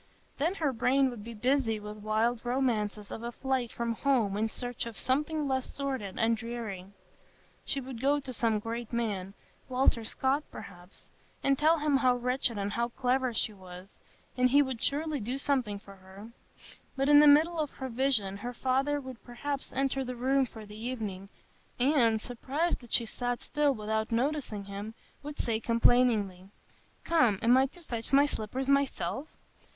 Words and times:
Then 0.39 0.55
her 0.55 0.73
brain 0.73 1.11
would 1.11 1.23
be 1.23 1.35
busy 1.35 1.79
with 1.79 1.97
wild 1.97 2.41
romances 2.43 3.11
of 3.11 3.21
a 3.21 3.31
flight 3.31 3.71
from 3.71 3.93
home 3.93 4.35
in 4.35 4.47
search 4.47 4.87
of 4.87 4.97
something 4.97 5.47
less 5.47 5.71
sordid 5.71 6.17
and 6.17 6.35
dreary; 6.35 6.87
she 7.65 7.79
would 7.79 8.01
go 8.01 8.19
to 8.19 8.33
some 8.33 8.57
great 8.57 8.91
man—Walter 8.91 10.03
Scott, 10.03 10.43
perhaps—and 10.49 11.59
tell 11.59 11.77
him 11.77 11.97
how 11.97 12.15
wretched 12.15 12.57
and 12.57 12.71
how 12.73 12.87
clever 12.87 13.31
she 13.31 13.53
was, 13.53 13.99
and 14.35 14.49
he 14.49 14.63
would 14.63 14.81
surely 14.81 15.19
do 15.19 15.37
something 15.37 15.77
for 15.77 15.97
her. 15.97 16.31
But, 16.95 17.07
in 17.07 17.19
the 17.19 17.27
middle 17.27 17.59
of 17.59 17.69
her 17.73 17.87
vision, 17.87 18.37
her 18.37 18.55
father 18.55 18.99
would 18.99 19.23
perhaps 19.23 19.71
enter 19.71 20.03
the 20.03 20.15
room 20.15 20.47
for 20.47 20.65
the 20.65 20.83
evening, 20.83 21.29
and, 21.79 22.19
surprised 22.19 22.79
that 22.81 22.91
she 22.93 23.05
sat 23.05 23.43
still 23.43 23.75
without 23.75 24.11
noticing 24.11 24.63
him, 24.63 24.95
would 25.21 25.37
say 25.37 25.59
complainingly, 25.59 26.49
"Come, 27.03 27.37
am 27.43 27.55
I 27.55 27.67
to 27.67 27.83
fetch 27.83 28.11
my 28.11 28.25
slippers 28.25 28.67
myself?" 28.67 29.27